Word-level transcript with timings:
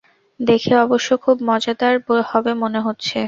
দেখে 0.39 0.73
অবশ্য 0.77 1.09
খুব 1.17 1.37
মজাদার 1.43 1.95
হবে 2.31 2.51
মনেহচ্ছে। 2.61 3.19